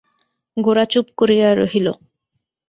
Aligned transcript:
গোরা 0.57 0.85
চুপ 0.91 1.07
করিয়া 1.19 1.47
রহিল। 1.53 1.87